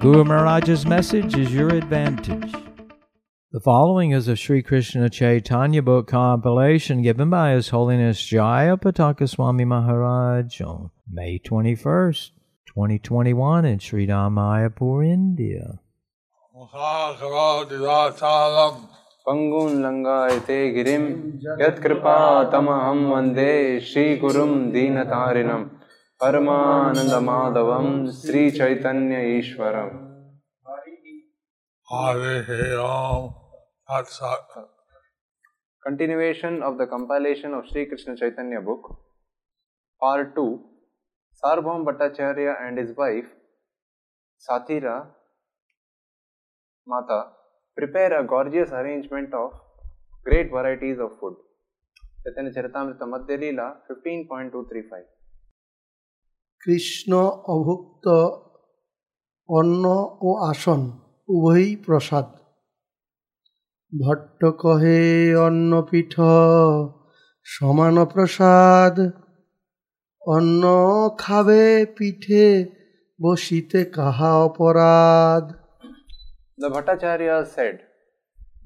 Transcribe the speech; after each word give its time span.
Guru 0.00 0.22
Maharaj's 0.22 0.86
message 0.86 1.36
is 1.36 1.52
your 1.52 1.70
advantage. 1.70 2.52
The 3.50 3.58
following 3.58 4.12
is 4.12 4.28
a 4.28 4.36
Sri 4.36 4.62
Krishna 4.62 5.10
Chaitanya 5.10 5.82
book 5.82 6.06
compilation 6.06 7.02
given 7.02 7.30
by 7.30 7.50
His 7.50 7.70
Holiness 7.70 8.22
Jayapataka 8.22 9.28
Swami 9.28 9.64
Maharaj 9.64 10.60
on 10.60 10.90
May 11.10 11.40
21st, 11.40 12.30
2021 12.66 13.64
in 13.64 13.78
Sridham 13.80 14.34
Mayapur, 14.34 15.04
India. 15.04 15.80
लङ्गायते 19.84 20.60
गिरिं 20.74 21.02
यत्कृपातमहं 21.62 23.00
वन्दे 23.10 23.50
श्रीगुरुं 23.88 24.52
दीनतारिणम् 24.72 25.66
परमानंद 26.20 27.12
माधव 27.22 27.68
श्री 28.12 28.50
चैतन्य 28.50 29.18
ईश्वर 29.34 29.74
continuation 35.82 36.62
of 36.62 36.74
the 36.76 36.86
compilation 36.90 37.54
of 37.54 37.66
Shri 37.66 37.84
Krishna 37.84 38.14
Chaitanya 38.16 38.60
book 38.60 38.88
part 40.02 40.34
two 40.36 40.46
Sarvabhauma 41.42 41.84
Bhattacharya 41.84 42.56
and 42.60 42.78
his 42.78 42.94
wife 42.98 43.30
Sathira 44.42 44.96
Mata 46.86 47.20
prepare 47.78 48.12
a 48.12 48.20
gorgeous 48.32 48.72
arrangement 48.74 49.34
of 49.34 49.54
great 50.26 50.52
varieties 50.54 51.00
of 51.00 51.14
food 51.20 51.36
Chaitanya 52.18 52.52
Charitamrita 52.52 53.08
Madhya 53.08 53.36
Lila 53.36 53.70
fifteen 53.88 54.26
point 54.30 54.52
two 54.52 54.64
three 54.64 54.82
five 54.82 55.06
Krishna 56.62 57.12
অভুক্ত 57.54 58.06
অন্ন 59.48 59.84
ও 60.26 60.28
আসন 60.50 60.80
উভয়ই 61.28 61.70
প্রসাদ 61.84 62.28
ভট্ট 63.92 64.40
কহে 64.62 65.00
অন্নপীঠ 65.46 66.14
সমান 67.46 67.96
প্রসাদ 68.12 68.94
অন্ন 70.22 70.62
খাবে 71.18 71.64
পিঠে 71.96 72.46
বসিতে 73.18 73.80
কাহা 73.96 74.32
অপরাধ 74.48 75.44
The 76.58 76.68
Bhattacharya 76.68 77.36
said, 77.46 77.76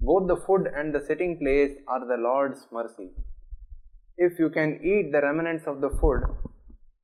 Both 0.01 0.25
the 0.27 0.37
food 0.37 0.63
and 0.75 0.95
the 0.95 1.01
sitting 1.01 1.33
place 1.37 1.73
are 1.87 2.03
the 2.07 2.17
Lord's 2.19 2.61
mercy. 2.73 3.09
If 4.19 4.39
you 4.39 4.49
can 4.49 4.71
eat 4.83 5.13
the 5.13 5.21
remnants 5.21 5.67
of 5.67 5.77
the 5.83 5.91
food, 5.91 6.21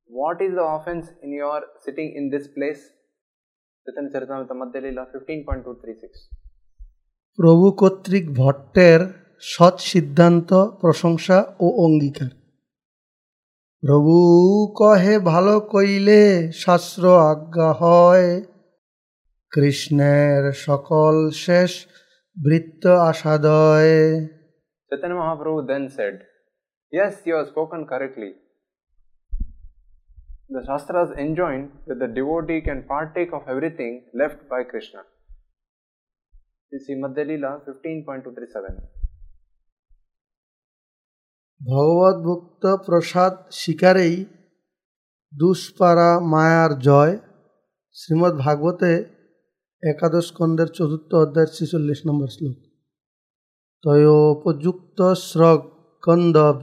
what 0.09 0.41
is 0.41 0.53
the 0.55 0.63
offense 0.63 1.07
in 1.21 1.31
your 1.31 1.61
sitting 1.83 2.13
in 2.15 2.29
this 2.29 2.47
place? 2.47 2.81
Chaitanya 3.85 4.09
Charitamrita 4.09 4.55
Madhya 4.61 4.81
Leela 4.83 5.05
15.236 5.07 6.29
প্রভু 7.39 7.67
কর্তৃক 7.81 8.25
ভট্টের 8.39 9.01
সৎ 9.43 9.75
সিদ্ধান্ত 9.91 10.49
প্রশংসা 10.81 11.37
ও 11.65 11.67
অঙ্গীকার 11.85 12.31
প্রভু 13.83 14.15
কহে 14.79 15.15
ভালো 15.31 15.55
কইলে 15.73 16.21
শাস্ত্র 16.63 17.03
আজ্ঞা 17.31 17.69
হয় 17.81 18.29
কৃষ্ণের 19.51 20.43
সকল 20.67 21.15
শেষ 21.45 21.71
বৃত্ত 22.37 22.83
আসাদয় 23.11 23.95
Mahaprabhu 25.21 25.59
then 25.71 25.83
said, 25.97 26.15
Yes, 26.93 27.13
you 27.27 27.33
have 27.37 27.47
spoken 27.53 27.81
correctly. 27.91 28.31
The 30.49 30.65
Shastras 30.65 31.11
enjoin 31.15 31.71
that 31.85 31.99
the 31.99 32.07
devotee 32.07 32.61
can 32.61 32.81
partake 32.83 33.33
of 33.33 33.43
everything 33.47 34.05
left 34.15 34.49
by 34.49 34.63
Krishna. 34.63 35.01
You 36.71 36.79
see 36.79 36.95
Madhya 36.95 37.25
Leela 37.29 37.51
15.237. 37.63 38.77
ভগবদ্ভুক্ত 41.61 42.63
প্রসাদ 42.85 43.33
শিকারেই 43.51 44.15
দুষ্পারা 45.33 46.09
মায়ার 46.31 46.71
জয় 46.87 47.13
শ্রীমদ্ 47.95 48.35
ভাগবতে 48.45 48.91
একাদশ 49.83 50.25
স্কন্দের 50.29 50.69
চতুর্থ 50.77 51.11
অধ্যায়ের 51.15 51.53
ছেচল্লিশ 51.55 51.99
নম্বর 52.07 52.29
শ্লোক 52.35 52.57
তয়োপযুক্ত 53.83 54.99
স্রগ 55.27 55.59
কন্দব 56.03 56.55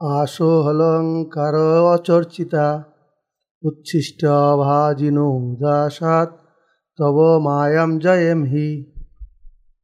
আশো 0.00 0.50
হলঙ্কার 0.66 1.54
অচর্চিতা 1.94 2.66
উচ্ছিষ্ট 3.62 4.22
ভাজিনো 4.62 5.28
দাসাত 5.62 6.30
তব 6.98 7.16
মায়াম 7.46 7.90
জয়েম 8.04 8.40
হি 8.52 8.68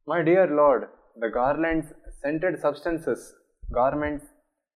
My 0.07 0.21
dear 0.29 0.47
Lord, 0.61 0.81
the 1.21 1.29
garlands, 1.37 1.87
scented 2.19 2.55
substances, 2.65 3.19
garments, 3.79 4.25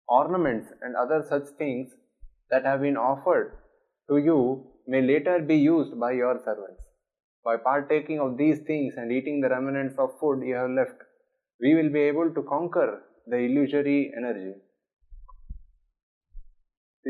ornaments, 0.08 0.66
and 0.82 0.92
other 1.03 1.20
such 1.30 1.47
things 1.60 1.86
that 2.50 2.62
have 2.69 2.80
been 2.86 2.98
offered 3.12 3.48
to 4.08 4.14
you 4.28 4.41
may 4.86 5.03
later 5.12 5.36
be 5.50 5.58
used 5.75 5.92
by 5.98 6.12
your 6.22 6.36
servants. 6.47 6.82
By 7.47 7.56
partaking 7.70 8.19
of 8.25 8.36
these 8.36 8.60
things 8.70 8.92
and 8.97 9.10
eating 9.10 9.41
the 9.41 9.48
remnants 9.48 9.97
of 9.98 10.19
food 10.20 10.38
you 10.48 10.54
have 10.54 10.70
left, 10.70 10.98
we 11.60 11.70
will 11.76 11.91
be 11.98 12.03
able 12.10 12.30
to 12.36 12.42
conquer 12.54 12.88
the 13.26 13.38
illusory 13.47 14.00
energy. 14.20 14.53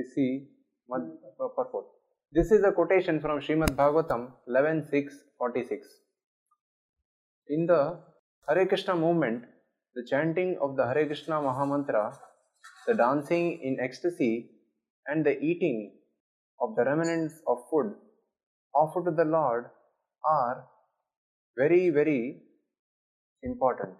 See 0.03 0.49
Mad- 0.89 1.17
purport. 1.37 1.85
This 2.31 2.51
is 2.51 2.63
a 2.63 2.71
quotation 2.71 3.19
from 3.19 3.39
Srimad 3.39 3.75
Bhagavatam 3.75 4.31
11.6.46. 4.47 5.79
In 7.49 7.65
the 7.65 7.99
Hare 8.47 8.65
Krishna 8.65 8.95
movement, 8.95 9.45
the 9.95 10.05
chanting 10.09 10.57
of 10.61 10.75
the 10.75 10.85
Hare 10.85 11.05
Krishna 11.05 11.35
Mahamantra, 11.35 12.17
the 12.85 12.93
dancing 12.93 13.59
in 13.61 13.79
ecstasy, 13.79 14.51
and 15.07 15.25
the 15.25 15.39
eating 15.39 15.97
of 16.59 16.75
the 16.75 16.83
remnants 16.83 17.41
of 17.47 17.59
food 17.69 17.95
offered 18.75 19.05
to 19.05 19.11
the 19.11 19.25
Lord 19.25 19.65
are 20.29 20.65
very, 21.57 21.89
very 21.89 22.43
important. 23.43 23.95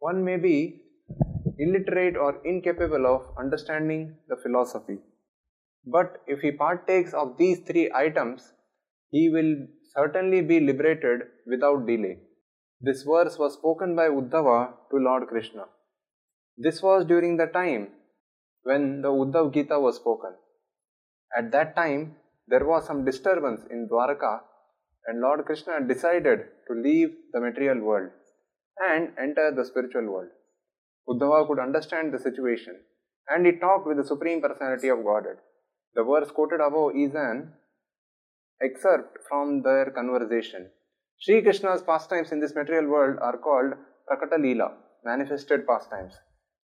One 0.00 0.24
may 0.24 0.36
be 0.36 0.82
illiterate 1.58 2.16
or 2.16 2.40
incapable 2.44 3.06
of 3.06 3.22
understanding 3.38 4.16
the 4.28 4.36
philosophy, 4.36 4.98
but 5.84 6.22
if 6.26 6.40
he 6.40 6.50
partakes 6.50 7.14
of 7.14 7.36
these 7.38 7.60
three 7.60 7.90
items, 7.94 8.52
he 9.10 9.28
will 9.28 9.66
certainly 9.94 10.42
be 10.42 10.60
liberated 10.60 11.20
without 11.46 11.86
delay. 11.86 12.18
This 12.80 13.02
verse 13.02 13.38
was 13.38 13.54
spoken 13.54 13.96
by 13.96 14.08
Uddhava 14.08 14.74
to 14.90 14.96
Lord 14.98 15.28
Krishna. 15.28 15.64
This 16.58 16.82
was 16.82 17.06
during 17.06 17.36
the 17.36 17.46
time 17.46 17.88
when 18.64 19.00
the 19.00 19.08
Uddhav 19.08 19.54
Gita 19.54 19.78
was 19.78 19.96
spoken. 19.96 20.34
At 21.36 21.52
that 21.52 21.74
time, 21.76 22.16
there 22.48 22.66
was 22.66 22.86
some 22.86 23.04
disturbance 23.04 23.62
in 23.70 23.88
Dwarka, 23.90 24.40
and 25.06 25.20
Lord 25.20 25.44
Krishna 25.46 25.80
decided 25.86 26.40
to 26.68 26.74
leave 26.74 27.10
the 27.32 27.40
material 27.40 27.80
world 27.80 28.10
and 28.78 29.12
enter 29.18 29.52
the 29.52 29.64
spiritual 29.64 30.06
world. 30.12 30.30
Uddhava 31.08 31.46
could 31.46 31.58
understand 31.58 32.12
the 32.12 32.18
situation 32.18 32.76
and 33.28 33.46
he 33.46 33.52
talked 33.52 33.86
with 33.86 33.96
the 33.96 34.04
Supreme 34.04 34.40
Personality 34.40 34.88
of 34.88 35.04
Godhead. 35.04 35.38
The 35.94 36.04
verse 36.04 36.30
quoted 36.30 36.60
above 36.60 36.94
is 36.94 37.14
an 37.14 37.52
excerpt 38.62 39.18
from 39.28 39.62
their 39.62 39.90
conversation. 39.90 40.70
Sri 41.18 41.42
Krishna's 41.42 41.82
pastimes 41.82 42.32
in 42.32 42.40
this 42.40 42.54
material 42.54 42.90
world 42.90 43.18
are 43.20 43.38
called 43.38 43.72
Prakata 44.08 44.38
Leela, 44.38 44.72
manifested 45.04 45.66
pastimes, 45.66 46.14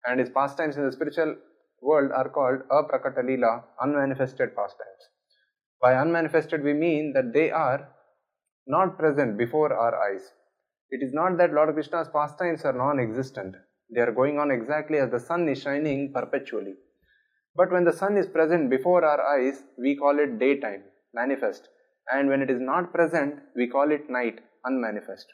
and 0.05 0.19
his 0.19 0.29
pastimes 0.29 0.77
in 0.77 0.85
the 0.85 0.91
spiritual 0.91 1.35
world 1.81 2.11
are 2.11 2.29
called 2.29 2.61
Aprakata 2.71 3.23
Leela, 3.23 3.63
unmanifested 3.81 4.55
pastimes. 4.55 5.03
By 5.81 5.95
unmanifested, 5.95 6.63
we 6.63 6.73
mean 6.73 7.13
that 7.13 7.33
they 7.33 7.51
are 7.51 7.89
not 8.67 8.97
present 8.97 9.37
before 9.37 9.73
our 9.73 9.93
eyes. 10.09 10.31
It 10.89 11.03
is 11.03 11.13
not 11.13 11.37
that 11.37 11.53
Lord 11.53 11.73
Krishna's 11.73 12.07
pastimes 12.13 12.63
are 12.63 12.73
non 12.73 12.99
existent, 12.99 13.55
they 13.93 14.01
are 14.01 14.11
going 14.11 14.39
on 14.39 14.51
exactly 14.51 14.97
as 14.97 15.11
the 15.11 15.19
sun 15.19 15.47
is 15.47 15.61
shining 15.61 16.11
perpetually. 16.13 16.75
But 17.55 17.71
when 17.71 17.85
the 17.85 17.93
sun 17.93 18.17
is 18.17 18.27
present 18.27 18.69
before 18.69 19.05
our 19.05 19.21
eyes, 19.21 19.63
we 19.77 19.95
call 19.95 20.19
it 20.19 20.39
daytime, 20.39 20.83
manifest. 21.13 21.69
And 22.11 22.29
when 22.29 22.41
it 22.41 22.49
is 22.49 22.59
not 22.59 22.93
present, 22.93 23.39
we 23.55 23.67
call 23.67 23.91
it 23.91 24.09
night, 24.09 24.39
unmanifest. 24.65 25.27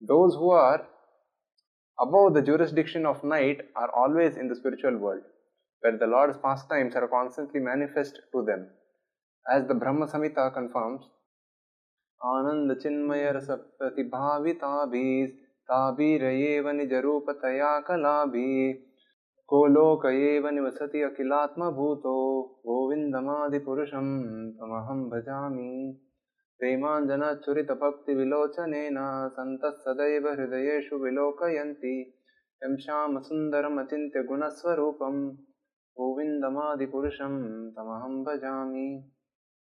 Those 0.00 0.34
who 0.34 0.50
are 0.50 0.86
above 2.00 2.34
the 2.34 2.42
jurisdiction 2.42 3.06
of 3.06 3.22
night 3.22 3.60
are 3.76 3.90
always 3.94 4.36
in 4.36 4.48
the 4.48 4.56
spiritual 4.56 4.96
world, 4.98 5.22
where 5.80 5.96
the 5.96 6.06
Lord's 6.06 6.38
pastimes 6.38 6.96
are 6.96 7.06
constantly 7.06 7.60
manifest 7.60 8.18
to 8.32 8.44
them. 8.44 8.68
As 9.50 9.66
the 9.68 9.74
Brahma 9.74 10.06
Samhita 10.06 10.52
confirms, 10.52 11.04
Anand 12.24 12.70
Chinmayar 12.82 13.40
Sapratibhavita 13.46 14.86
Bhis 14.92 15.30
प्रतिभाविताभिः 15.61 15.67
ताभिरयेव 15.67 16.69
निजरूपतया 16.69 17.79
कलाभिः 17.79 18.85
को 19.49 19.65
लोक 19.65 20.05
एव 20.05 20.49
निवसति 20.49 21.01
अखिलात्मभूतो 21.01 22.41
गोविन्दमादिपुरुषं 22.65 24.07
तमहं 24.59 25.09
भजामि 25.09 25.99
प्रेमाञ्जनचुरितभक्तिविलोचनेन 26.59 28.97
सन्तः 29.37 29.69
सदैव 29.69 30.27
हृदयेषु 30.27 30.97
विलोकयन्ति 31.03 31.95
यं 32.63 32.77
श्यामसुन्दरमचिन्त्य 32.85 34.23
गुणस्वरूपं 34.23 35.15
गोविन्दमादिपुरुषं 35.97 37.35
तमहं 37.77 38.23
भजामि 38.23 38.87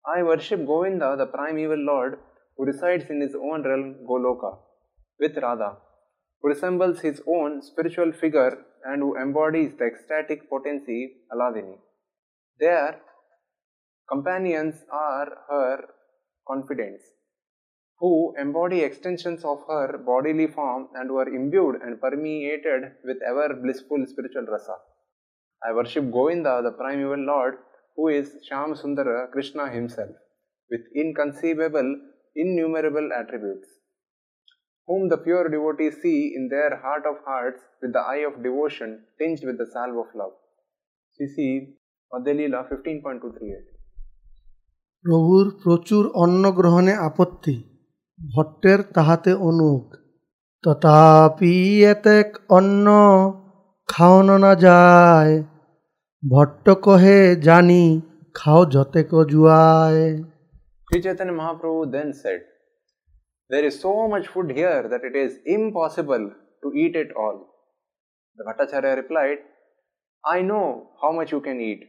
I 0.05 0.23
worship 0.23 0.67
Govinda, 0.67 1.17
the 1.19 1.26
primeval 1.26 1.79
Lord, 1.79 2.19
who 2.56 2.65
resides 2.65 3.11
in 3.11 3.20
his 3.20 3.35
own 3.35 3.62
realm 3.62 3.97
Goloka, 4.09 4.56
with 5.19 5.38
Radha, 5.38 5.77
who 6.42 6.50
resembles 6.50 7.00
his 7.00 7.21
own 7.27 7.62
spiritual 7.62 8.12
figure 8.12 8.65
and 8.86 9.01
who 9.01 9.15
embodies 9.18 9.71
the 9.77 9.86
ecstatic 9.86 10.50
potency 10.50 11.13
Hladini. 11.31 11.77
Their 12.60 13.00
companions 14.10 14.75
are 14.92 15.30
her 15.50 15.86
confidants, 16.48 17.04
who 18.00 18.33
embody 18.38 18.81
extensions 18.81 19.45
of 19.45 19.60
her 19.68 19.98
bodily 19.98 20.48
form 20.48 20.89
and 20.95 21.10
who 21.10 21.18
are 21.18 21.30
imbued 21.30 21.81
and 21.81 22.01
permeated 22.01 22.83
with 23.06 23.18
ever 23.27 23.56
blissful 23.56 24.06
spiritual 24.07 24.45
rasa. 24.45 24.75
I 25.66 25.71
worship 25.74 26.12
Govinda, 26.12 26.62
the 26.62 26.71
primeval 26.71 27.25
Lord, 27.25 27.56
who 27.95 28.09
is 28.09 28.36
Sham 28.48 28.75
Sundara 28.75 29.30
Krishna 29.31 29.69
himself, 29.69 30.12
with 30.69 30.81
inconceivable, 30.94 31.95
innumerable 32.36 33.09
attributes, 33.18 33.68
whom 34.88 35.09
the 35.09 35.19
pure 35.19 35.49
devotees 35.49 35.97
see 36.03 36.32
in 36.37 36.49
their 36.49 36.73
heart 36.76 37.05
of 37.11 37.17
hearts 37.25 37.61
with 37.82 37.93
the 37.93 38.05
eye 38.12 38.25
of 38.29 38.43
devotion 38.43 38.91
tinged 39.19 39.43
with 39.44 39.59
the 39.59 39.69
salve 39.75 39.99
of 40.05 40.09
love. 40.15 40.35
CC 41.20 41.37
Madhyalila 42.12 42.61
15.238. 42.70 43.67
প্রভুর 45.05 45.47
প্রচুর 45.62 46.05
অন্ন 46.23 46.44
গ্রহণে 46.59 46.93
আপত্তি 47.09 47.56
ভট্টের 48.20 48.81
তাহাতে 48.94 49.32
অনুক 49.49 49.85
তথাপি 50.65 51.55
এতেক 51.93 52.29
অন্ন 52.56 52.87
খাওয়ানো 53.88 54.37
না 54.44 54.53
যায় 54.65 55.35
ভট্ট 56.23 56.67
কহে 56.85 57.19
জানি 57.47 57.85
খাও 58.35 58.61
যতেক 58.75 59.11
জুয়ায় 59.32 60.05
Sri 60.91 61.03
Chaitanya 61.03 61.35
Mahaprabhu 61.35 61.93
then 61.93 62.09
said, 62.15 62.41
There 63.54 63.66
is 63.66 63.80
so 63.80 63.94
much 64.08 64.28
food 64.28 64.52
here 64.52 64.84
that 64.92 65.04
it 65.04 65.16
is 65.16 65.34
impossible 65.46 66.24
to 66.64 66.68
eat 66.84 66.96
it 66.96 67.10
all. 67.16 67.38
The 68.40 68.44
Bhattacharya 68.48 68.96
replied, 68.96 69.40
I 70.24 70.42
know 70.42 70.68
how 71.02 71.12
much 71.12 71.32
you 71.32 71.42
can 71.42 71.60
eat. 71.62 71.82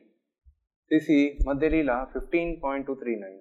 This 0.91 1.07
CC 1.09 1.39
Madhyalila 1.49 1.97
15.239. 2.15 3.41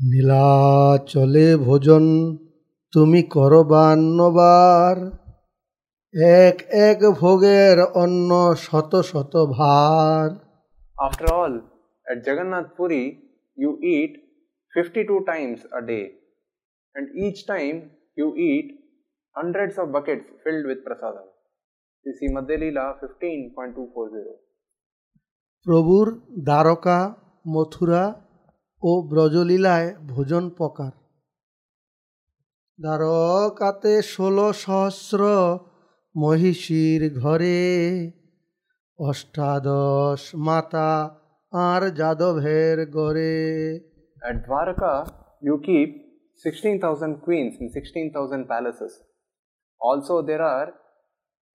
নীলাচলে 0.00 1.46
ভোজন 1.66 2.04
তুমি 2.92 3.20
করো 3.34 3.60
বান্নবার 3.72 4.96
এক 6.44 6.58
এক 6.88 6.98
ভোগের 7.20 7.76
অন্ন 8.02 8.30
শত 8.66 8.92
শত 9.10 9.34
ভার 9.56 10.26
After 10.98 11.26
all, 11.38 11.54
at 12.10 12.18
Jagannath 12.26 12.70
Puri, 12.76 13.04
you 13.56 13.70
eat 13.94 14.12
52 14.74 15.18
times 15.32 15.58
a 15.78 15.80
day, 15.90 16.04
and 16.98 17.08
each 17.16 17.46
time 17.46 17.76
you 18.16 18.28
eat 18.36 18.68
hundreds 19.36 19.78
of 19.78 19.92
buckets 19.92 20.26
filled 20.44 20.66
with 20.66 20.80
prasadam. 20.84 21.26
CC 22.06 22.20
Madhyalila 22.36 22.86
15.240. 23.00 24.36
প্রভুর 25.66 26.06
দ্বারকা 26.48 26.98
মথুরা 27.46 28.04
ও 28.82 28.90
ব্রজলীলায় 29.10 29.88
ভোজন 30.10 30.44
প্রকার 30.58 30.92
দ্বারকাতে 32.78 33.94
ষোলো 34.12 34.48
সহস্র 34.64 35.20
মহিষীর 36.14 37.02
ঘরে 37.20 37.58
অষ্টাদশ 38.98 40.20
মাতা 40.46 40.90
আর 41.52 41.82
যাদবের 42.00 42.78
গড়ে 42.96 43.36
At 44.22 44.36
Dwarka, 44.46 44.92
you 45.42 45.54
keep 45.68 45.90
16,000 46.37 47.21
queens 47.21 47.57
in 47.59 47.69
16,000 47.71 48.47
palaces. 48.47 49.01
Also, 49.81 50.21
there 50.21 50.41
are 50.41 50.73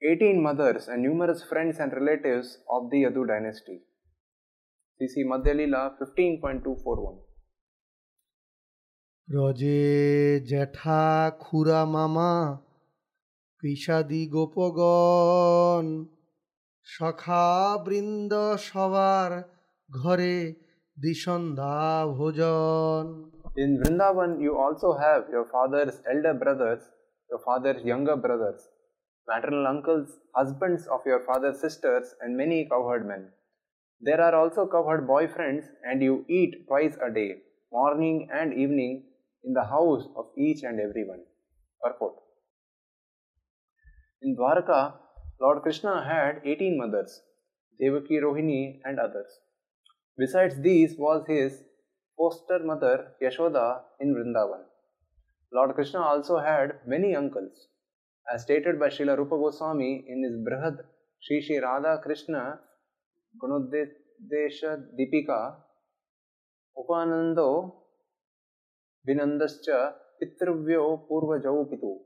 18 0.03 0.43
mothers 0.43 0.89
and 0.89 1.03
numerous 1.03 1.43
friends 1.43 1.79
and 1.79 1.93
relatives 1.93 2.59
of 2.71 2.91
the 2.91 3.03
Yadu 3.05 3.27
dynasty. 3.27 3.81
CC 5.01 5.25
Madhyalila 5.25 5.83
15.241. 5.99 7.29
ব্রজে 9.29 9.81
জ্যাঠা 10.51 11.05
খুড়া 11.41 11.83
মামা 11.95 12.33
বিষাদি 13.63 14.23
গোপগণ 14.35 15.87
সখা 16.87 17.49
বৃন্দ 17.85 18.33
সবার 18.69 19.31
ঘরে 19.91 20.37
দ্বিসন্ধ্যা 20.97 21.79
ভোজন 22.17 23.05
in 23.56 23.80
Vrindavan, 23.80 24.42
you 24.42 24.58
also 24.58 24.94
have 24.98 25.26
your 25.30 25.46
father's 25.46 26.02
elder 26.12 26.34
brothers, 26.34 26.82
your 27.30 27.40
father's 27.46 27.84
younger 27.84 28.16
brothers, 28.16 28.68
maternal 29.28 29.68
uncles, 29.68 30.10
husbands 30.36 30.88
of 30.88 31.02
your 31.06 31.24
father's 31.24 31.62
sisters, 31.62 32.16
and 32.22 32.36
many 32.36 32.68
cowherd 32.68 33.08
men. 33.08 33.32
There 34.02 34.20
are 34.20 34.34
also 34.34 34.68
cowherd 34.68 35.08
boyfriends, 35.08 35.66
and 35.84 36.02
you 36.02 36.26
eat 36.28 36.66
twice 36.68 36.98
a 37.06 37.14
day, 37.14 37.36
morning 37.72 38.28
and 38.34 38.56
evening, 38.56 39.04
in 39.44 39.54
the 39.54 39.66
house 39.66 40.08
of 40.16 40.32
each 40.36 40.64
and 40.64 40.80
everyone. 40.80 41.24
Purport 41.84 42.16
In 44.24 44.36
Dwarka, 44.36 44.94
Lord 45.40 45.62
Krishna 45.62 46.04
had 46.04 46.42
18 46.44 46.76
mothers, 46.76 47.22
Devaki, 47.80 48.16
Rohini, 48.16 48.80
and 48.84 49.00
others. 49.00 49.28
Besides 50.18 50.60
these 50.60 50.96
was 50.98 51.24
his 51.28 51.62
foster 52.18 52.60
mother 52.60 53.14
Yashoda 53.22 53.82
in 54.00 54.14
Vrindavan. 54.16 54.64
Lord 55.52 55.76
Krishna 55.76 56.02
also 56.02 56.38
had 56.38 56.80
many 56.88 57.16
uncles. 57.16 57.68
As 58.34 58.44
stated 58.44 58.80
by 58.80 58.88
Srila 58.88 59.18
Rupa 59.18 59.38
Goswami 59.38 60.06
in 60.08 60.24
his 60.24 60.36
Brihad 60.46 60.78
Shri 61.20 61.42
Shri 61.42 61.60
Radha 61.60 62.00
Krishna 62.04 62.60
Ganoddesha 63.42 64.72
Dipika, 64.98 65.56
Upanando 66.78 67.74
Vinandascha 69.08 69.94
Pitruvyo 70.22 71.08
Purvajau 71.10 71.70
Pitu. 71.70 71.98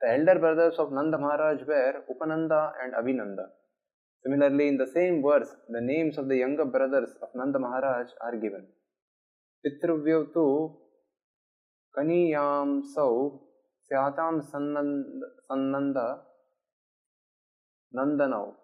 The 0.00 0.12
elder 0.14 0.38
brothers 0.38 0.74
of 0.78 0.92
Nanda 0.92 1.18
Maharaj 1.18 1.60
were 1.66 2.04
Upananda 2.10 2.72
and 2.82 2.94
Abhinanda. 2.94 3.46
Similarly, 4.24 4.68
in 4.68 4.76
the 4.76 4.86
same 4.86 5.22
verse, 5.22 5.48
the 5.68 5.80
names 5.80 6.16
of 6.16 6.28
the 6.28 6.36
younger 6.36 6.64
brothers 6.64 7.10
of 7.22 7.28
Nanda 7.34 7.58
Maharaj 7.58 8.08
are 8.20 8.36
given. 8.36 8.66
पितृव्यौ 9.62 10.22
तु 10.34 10.44
कनीयां 11.98 12.68
सौ 12.96 13.08
स्यातां 13.86 14.34
Sannanda 14.50 15.24
Sannanda 15.48 15.98
Nandanau. 17.94 18.54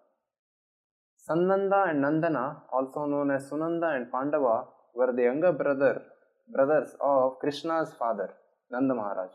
Sannanda 1.27 1.89
and 1.89 2.03
Nandana, 2.03 2.61
also 2.73 3.05
known 3.05 3.29
as 3.29 3.47
Sunanda 3.47 3.95
and 3.95 4.11
Pandava, 4.11 4.65
were 4.95 5.13
the 5.13 5.21
younger 5.21 5.51
brother 5.51 6.01
brothers 6.51 6.95
of 6.99 7.37
Krishna's 7.39 7.93
father, 7.99 8.33
Nanda 8.71 8.95
Maharaj. 8.95 9.29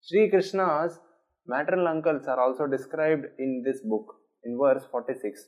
Sri 0.00 0.30
Krishna's 0.30 1.00
maternal 1.44 1.88
uncles 1.88 2.26
are 2.28 2.38
also 2.38 2.68
described 2.68 3.24
in 3.40 3.64
this 3.66 3.80
book 3.80 4.14
in 4.44 4.56
verse 4.56 4.84
46. 4.92 5.44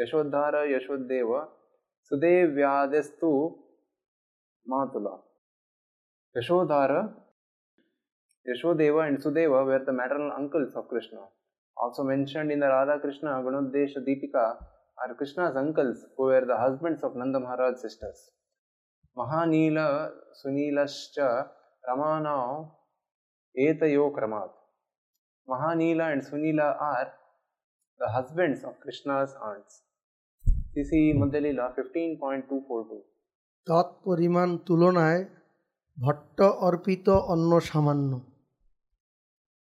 Yashodhara 0.00 0.62
Yashodeva 0.74 1.48
Sudevyadestu 2.10 3.56
Matula. 4.68 5.20
Yashodhara, 6.36 7.12
Yashodeva 8.48 9.06
and 9.08 9.18
Sudeva 9.22 9.64
were 9.64 9.82
the 9.84 9.92
maternal 9.92 10.32
uncles 10.36 10.74
of 10.74 10.88
Krishna. 10.88 11.20
Also 11.76 12.02
mentioned 12.04 12.50
in 12.50 12.60
the 12.60 12.66
Radha 12.66 12.98
Krishna 13.00 13.30
Ganoddesha 13.44 13.98
Dipika 14.06 14.56
are 14.98 15.14
Krishna's 15.16 15.56
uncles 15.56 16.04
who 16.16 16.24
were 16.24 16.44
the 16.46 16.56
husbands 16.56 17.02
of 17.02 17.16
Nanda 17.16 17.40
Maharaj's 17.40 17.82
sisters. 17.82 18.30
Mahanila 19.16 20.10
Sunilascha 20.44 21.48
Ramanao 21.88 22.70
Etayo 23.58 24.12
Kramat. 24.12 24.50
Mahanila 25.48 26.12
and 26.12 26.22
Sunila 26.22 26.80
are 26.80 27.12
the 27.98 28.08
husbands 28.08 28.64
of 28.64 28.78
Krishna's 28.80 29.34
aunts. 29.42 29.82
CC 30.76 31.14
Madhyalila 31.14 31.74
15.242. 31.76 33.11
তৎপরিমাণ 33.66 34.48
তুলনায় 34.66 35.22
ভট্ট 35.98 36.38
অর্পিত 36.66 37.06
অন্য 37.32 37.52
সামান্য। 37.60 38.12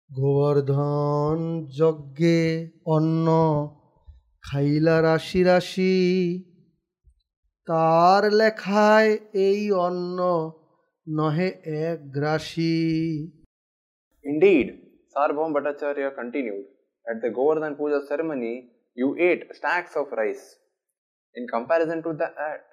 গোবর্ধন 0.09 1.37
যজ্ঞে 1.79 2.41
অন্ন 2.85 3.27
খাইলা 4.43 4.97
রাশি 5.01 5.41
রাশি। 5.43 5.97
তার 7.67 8.23
লেখায় 8.31 9.11
এই 9.47 9.61
অন্ন 9.87 10.19
নহে 11.07 11.49
এক 11.83 12.01
রাশি 12.21 12.77
indeed 14.25 14.67
Sarvabhauma 15.15 15.49
Bhattacharya 15.53 16.09
continued 16.15 16.65
at 17.05 17.17
the 17.23 17.29
Govardhan 17.29 17.73
puja 17.79 17.99
ceremony 18.07 18.53
you 18.97 19.07
ate 19.27 19.39
stacks 19.57 19.91
of 19.97 20.07
rice 20.13 20.41
in 21.35 21.43
comparison 21.53 21.99
to 22.05 22.11
the 22.21 22.27
at 22.37 22.68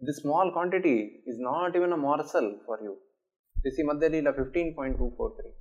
this 0.00 0.18
small 0.18 0.50
quantity 0.52 0.96
is 1.26 1.38
not 1.40 1.76
even 1.76 1.92
a 1.92 1.96
morsel 1.96 2.46
for 2.66 2.78
you. 2.82 2.96
This 3.56 3.78
is 3.78 3.86
Madhya 3.86 4.10
Leela 4.14 4.32
15.243. 4.34 5.52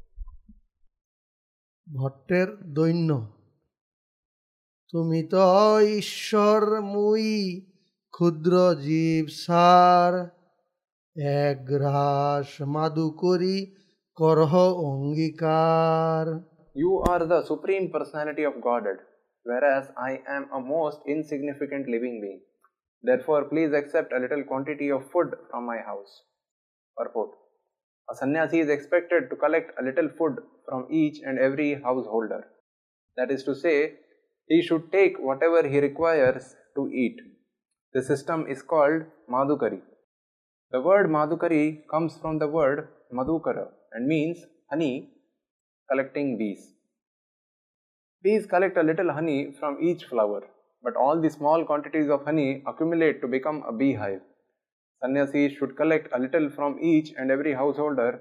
ভট্টের 1.87 2.47
দৈন্য 2.77 3.09
তুমি 4.93 5.19
তো 5.33 5.43
ঈশ্বর 5.99 6.61
মুই 6.93 7.25
ক্ষুদ্র 8.13 8.53
জীব 8.85 9.25
সার 9.43 10.13
এক 11.41 11.57
গ্রাস 11.71 12.49
মাদু 12.73 13.05
করি 13.23 13.57
করহ 14.17 14.53
অঙ্গীকার 14.89 16.25
You 16.75 16.93
are 17.11 17.23
the 17.33 17.41
Supreme 17.51 17.85
Personality 17.95 18.43
of 18.43 18.55
Godhead, 18.67 18.99
whereas 19.45 19.85
I 20.09 20.11
am 20.27 20.43
a 20.59 20.61
most 20.75 20.99
insignificant 21.05 21.85
living 21.87 22.15
being. 22.23 22.41
Therefore, 23.02 23.44
please 23.44 23.72
accept 23.72 24.12
a 24.12 24.18
little 24.18 24.42
quantity 24.44 24.90
of 24.90 25.10
food 25.10 25.34
from 25.50 25.66
my 25.66 25.78
house. 25.78 26.22
Purport 26.96 27.30
A 28.10 28.14
sannyasi 28.16 28.60
is 28.60 28.68
expected 28.68 29.30
to 29.30 29.36
collect 29.36 29.78
a 29.78 29.84
little 29.84 30.08
food 30.18 30.38
from 30.68 30.86
each 30.90 31.20
and 31.24 31.38
every 31.38 31.74
householder. 31.74 32.48
That 33.16 33.30
is 33.30 33.44
to 33.44 33.54
say, 33.54 33.94
he 34.46 34.62
should 34.62 34.90
take 34.90 35.18
whatever 35.18 35.66
he 35.66 35.80
requires 35.80 36.56
to 36.74 36.88
eat. 36.88 37.20
The 37.92 38.02
system 38.02 38.46
is 38.48 38.62
called 38.62 39.02
Madhukari. 39.30 39.82
The 40.70 40.80
word 40.80 41.08
Madhukari 41.08 41.82
comes 41.90 42.18
from 42.18 42.38
the 42.38 42.48
word 42.48 42.88
Madhukara 43.12 43.68
and 43.92 44.06
means 44.06 44.44
honey 44.70 45.10
collecting 45.90 46.36
bees. 46.36 46.74
Bees 48.22 48.46
collect 48.46 48.76
a 48.76 48.82
little 48.82 49.12
honey 49.12 49.52
from 49.58 49.78
each 49.82 50.04
flower, 50.04 50.42
but 50.82 50.96
all 50.96 51.20
the 51.20 51.30
small 51.30 51.64
quantities 51.64 52.08
of 52.10 52.24
honey 52.24 52.62
accumulate 52.66 53.20
to 53.20 53.28
become 53.28 53.64
a 53.68 53.72
beehive. 53.72 54.20
Sannyasis 55.02 55.52
should 55.52 55.76
collect 55.76 56.08
a 56.12 56.18
little 56.18 56.50
from 56.50 56.78
each 56.80 57.12
and 57.16 57.30
every 57.30 57.54
householder 57.54 58.20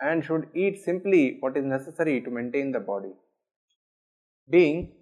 and 0.00 0.24
should 0.24 0.48
eat 0.54 0.82
simply 0.84 1.36
what 1.40 1.56
is 1.56 1.64
necessary 1.64 2.20
to 2.20 2.30
maintain 2.30 2.72
the 2.72 2.80
body. 2.80 3.12
Being 4.50 4.92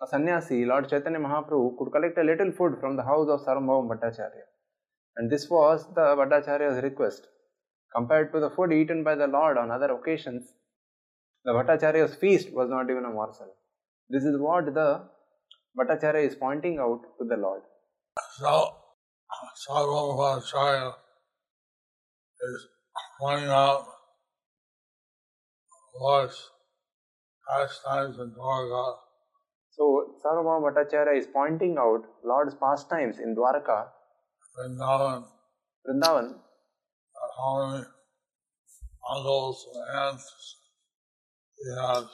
a 0.00 0.06
sannyasi, 0.06 0.64
Lord 0.64 0.88
Chaitanya 0.88 1.18
Mahaprabhu 1.18 1.76
could 1.78 1.92
collect 1.92 2.18
a 2.18 2.22
little 2.22 2.52
food 2.52 2.78
from 2.80 2.96
the 2.96 3.02
house 3.02 3.28
of 3.28 3.40
Sarvabhauma 3.40 3.96
Bhattacharya. 3.96 4.46
And 5.16 5.30
this 5.30 5.48
was 5.50 5.86
the 5.94 6.14
Bhattacharya's 6.16 6.82
request. 6.82 7.26
Compared 7.94 8.32
to 8.32 8.40
the 8.40 8.50
food 8.50 8.72
eaten 8.72 9.02
by 9.02 9.14
the 9.14 9.26
Lord 9.26 9.56
on 9.56 9.70
other 9.70 9.90
occasions, 9.92 10.52
the 11.44 11.52
Bhattacharya's 11.52 12.14
feast 12.16 12.52
was 12.52 12.68
not 12.68 12.90
even 12.90 13.04
a 13.04 13.10
morsel. 13.10 13.52
This 14.08 14.24
is 14.24 14.38
what 14.38 14.72
the 14.74 15.08
Bhattacharya 15.78 16.26
is 16.26 16.34
pointing 16.34 16.78
out 16.78 17.02
to 17.18 17.24
the 17.24 17.36
Lord. 17.36 17.62
So, 18.38 18.74
Sarvabhaumacharya 19.68 20.92
is 22.40 22.66
pointing 23.20 23.48
out 23.48 23.86
Lord's 26.00 26.50
pastimes 27.48 28.18
in 28.18 28.32
Dwarka. 28.32 28.96
So, 29.70 30.16
Bhattacharya 30.24 31.16
is 31.16 31.26
pointing 31.32 31.76
out 31.78 32.02
Lord's 32.24 32.54
pastimes 32.56 33.18
in 33.20 33.36
Dwarka, 33.36 33.86
Vrindavan, 34.58 35.24
Vrindavan, 35.86 36.34
how 37.38 37.70
many 37.70 37.84
uncles 39.14 39.66
and 39.74 39.96
aunts 39.96 40.56
he 41.56 41.70
has, 41.80 42.04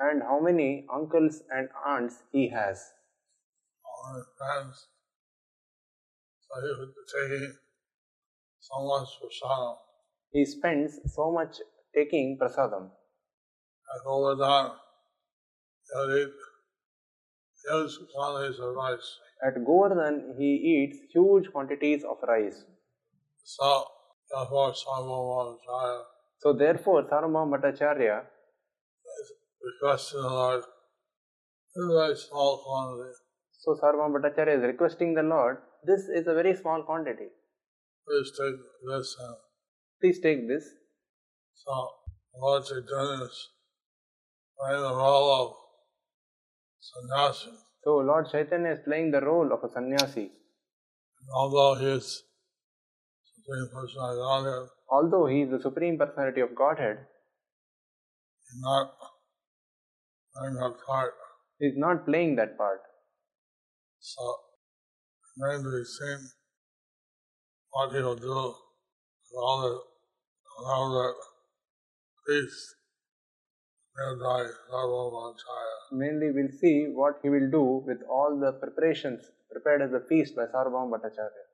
and 0.00 0.22
how 0.22 0.40
many 0.40 0.86
uncles 0.92 1.42
and 1.50 1.68
aunts 1.86 2.24
he 2.32 2.48
has. 2.50 2.92
Friends. 4.38 4.88
He 7.30 7.48
so 8.60 8.86
much 8.86 9.08
prasadam. 9.22 9.76
He 10.30 10.44
spends 10.44 10.98
so 11.06 11.32
much 11.32 11.56
taking 11.94 12.38
prasadam. 12.40 12.90
At 13.94 14.04
Govardhan, 14.04 14.72
he'll 15.92 16.16
eat 16.16 16.32
huge 17.64 17.98
quantities 18.14 18.58
of 18.60 18.74
rice. 18.74 19.18
At 19.46 19.64
Govardhan, 19.64 20.34
he 20.38 20.50
eats 20.72 20.98
huge 21.12 21.52
quantities 21.52 22.04
of 22.04 22.16
rice. 22.26 22.64
So, 23.44 23.84
therefore, 24.30 24.72
Sarvabhaumacharya 24.72 26.02
So, 26.38 26.52
therefore, 26.52 27.02
Sarvabhauma 27.04 27.60
Bhattacharya 27.60 28.22
requesting 29.66 30.22
the 30.22 30.28
Lord, 30.28 30.62
a 31.76 31.86
very 31.86 32.16
small 32.16 32.58
quantity. 32.58 33.14
So 33.58 33.74
Sarvabhauma 33.82 34.20
Bhattacharya 34.20 34.58
is 34.58 34.62
requesting 34.62 35.14
the 35.14 35.22
Lord, 35.22 35.58
this 35.84 36.02
is 36.02 36.26
a 36.26 36.34
very 36.34 36.54
small 36.54 36.82
quantity. 36.82 37.28
Please 38.08 38.30
take 38.38 38.56
this 38.88 39.16
and 39.20 39.36
Please 40.00 40.20
take 40.20 40.46
this. 40.48 40.64
so 41.54 41.90
Lord 42.40 42.64
Chaitanya 42.64 43.24
is 43.24 43.48
playing 44.58 44.82
the 44.82 44.94
role 44.94 45.30
of 45.40 45.54
sannyasi. 46.80 47.50
So 47.82 47.96
Lord 47.96 48.28
Chaitanya 48.30 48.72
is 48.72 48.80
playing 48.84 49.10
the 49.10 49.20
role 49.20 49.50
of 49.52 49.64
a 49.64 49.72
sannyasi. 49.72 50.30
Although 51.34 51.74
he 51.80 51.86
is 51.86 52.22
Supreme 53.34 53.68
Personality 53.72 54.20
of 54.20 54.26
Godhead, 54.44 54.68
Although 54.88 55.26
he 55.26 55.42
is 55.42 55.50
the 55.50 55.60
Supreme 55.60 55.98
Personality 55.98 56.40
of 56.42 56.54
Godhead, 56.54 56.98
he's 58.44 58.60
not 58.62 58.92
playing 60.36 60.54
that 60.54 60.74
part. 60.86 61.14
he 61.58 61.66
is 61.66 61.76
not 61.76 62.04
playing 62.06 62.36
that 62.36 62.56
part. 62.58 62.80
So 64.08 64.24
remains 65.36 65.64
to 65.64 65.84
seen 65.84 66.18
what 67.70 67.92
he 67.92 68.00
will 68.00 68.14
do 68.14 68.34
all 69.42 69.60
the 69.62 69.72
all 70.64 70.86
the 70.94 71.14
Sarvabhaumacharya. 74.70 75.78
Mainly 75.90 76.30
we'll 76.30 76.56
see 76.60 76.86
what 76.94 77.18
he 77.22 77.30
will 77.30 77.50
do 77.50 77.82
with 77.84 77.98
all 78.08 78.38
the 78.38 78.52
preparations 78.52 79.24
prepared 79.50 79.82
as 79.82 79.92
a 79.92 80.00
feast 80.08 80.36
by 80.36 80.44
Sarvabhauma 80.54 81.00
Bhattacharya. 81.00 81.44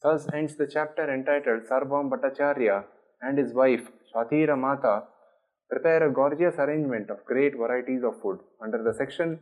Thus 0.00 0.28
ends 0.32 0.54
the 0.54 0.68
chapter 0.68 1.12
entitled 1.12 1.64
Sarvabhauma 1.68 2.10
Bhattacharya 2.10 2.84
and 3.20 3.36
his 3.36 3.52
wife 3.52 3.88
Sathira 4.14 4.56
Mata 4.56 5.08
prepare 5.68 6.06
a 6.06 6.12
gorgeous 6.12 6.54
arrangement 6.56 7.10
of 7.10 7.24
great 7.24 7.56
varieties 7.56 8.04
of 8.04 8.20
food. 8.22 8.38
Under 8.62 8.80
the 8.80 8.94
section, 8.94 9.40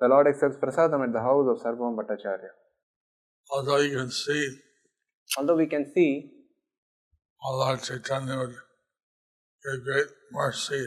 the 0.00 0.08
Lord 0.08 0.26
accepts 0.26 0.56
prasadam 0.56 1.04
at 1.04 1.12
the 1.12 1.20
house 1.20 1.46
of 1.48 1.62
Sarvabhauma 1.64 1.96
Bhattacharya. 2.02 2.50
Although 3.50 3.78
you 3.78 3.96
can 3.98 4.10
see 4.10 4.48
Although 5.38 5.56
we 5.56 5.66
can 5.66 5.90
see 5.94 6.30
how 7.42 7.54
Lord 7.54 7.82
Chaitanya 7.82 8.38
would 8.38 8.54
give 9.64 9.84
great 9.84 10.06
mercy 10.32 10.86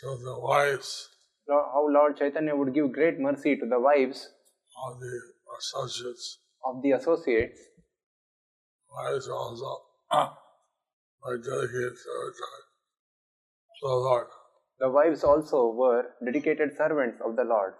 to 0.00 0.16
the 0.24 0.38
wives 0.40 1.08
how 1.48 1.86
Lord 1.88 2.16
Chaitanya 2.16 2.56
would 2.56 2.74
give 2.74 2.92
great 2.92 3.18
mercy 3.18 3.56
to 3.56 3.66
the 3.68 3.78
wives 3.78 4.28
of 4.86 5.00
the 5.00 5.20
associates. 5.58 6.38
of 6.64 6.82
the 6.82 6.92
associates. 6.92 7.58
Wives 8.90 9.28
also 9.28 9.82
are 10.10 11.38
dedicated 11.38 11.92
to 11.92 12.32
the 13.82 13.88
Lord. 13.88 14.26
The 14.80 14.90
wives 14.90 15.22
also 15.22 15.70
were 15.70 16.10
dedicated 16.24 16.76
servants 16.76 17.20
of 17.24 17.36
the 17.36 17.44
Lord. 17.44 17.74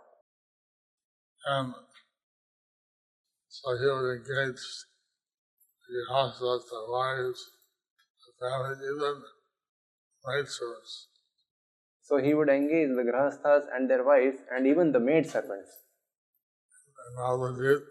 And 1.47 1.75
so 3.49 3.77
he 3.77 3.87
would 3.87 4.17
engage 4.17 4.63
the 5.89 6.05
husbands, 6.11 6.65
the 6.71 6.87
wives, 6.89 7.51
the 8.25 8.47
family, 8.47 8.77
even 8.77 9.23
maid 10.27 10.49
servants. 10.49 11.09
So 12.01 12.19
he 12.19 12.35
would 12.35 12.49
engage 12.49 12.89
the 12.89 13.03
grahasthas 13.03 13.65
and 13.75 13.89
their 13.89 14.05
wives 14.05 14.39
and 14.51 14.67
even 14.67 14.93
the 14.93 15.01
maid 15.01 15.29
servants. 15.29 15.71
And 17.07 17.19
Navadvip 17.19 17.83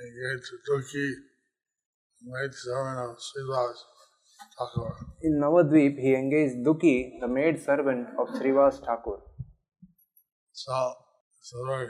engaged 0.00 0.50
Duki 0.68 1.12
maid 2.22 2.54
servant 2.54 3.10
of 3.10 3.16
Thakur. 3.18 3.74
In 5.22 5.40
Navadvip, 5.40 5.98
he 5.98 6.14
engaged 6.14 6.64
Duki, 6.64 7.18
the 7.20 7.26
maid 7.26 7.60
servant 7.60 8.08
of 8.18 8.28
Srivas 8.28 8.78
Thakur. 8.78 9.20
So, 10.52 10.94
so 11.40 11.66
very, 11.66 11.88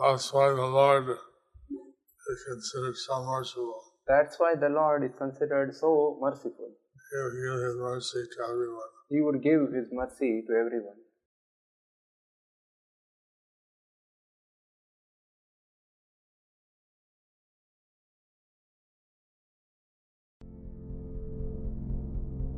that's 0.00 0.32
why 0.32 0.50
the 0.50 0.66
Lord 0.66 1.08
is 1.08 2.44
considered 2.48 2.96
so 2.96 3.24
merciful. 3.24 3.82
That's 4.06 4.38
why 4.38 4.54
the 4.54 4.68
Lord 4.68 5.04
is 5.04 5.10
considered 5.18 5.74
so 5.74 6.18
merciful. 6.20 6.70
He 7.10 7.16
will 7.16 7.32
give 7.32 7.62
His 7.66 7.76
mercy 7.76 8.22
to 8.36 8.44
everyone. 8.44 8.92
He 9.10 9.20
would 9.20 9.42
give 9.42 9.72
His 9.74 9.88
mercy 9.92 10.44
to 10.46 10.52
everyone. 10.54 11.00